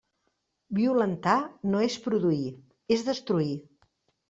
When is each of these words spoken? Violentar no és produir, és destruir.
Violentar 0.79 1.35
no 1.75 1.83
és 1.89 1.99
produir, 2.07 2.51
és 2.99 3.07
destruir. 3.13 3.55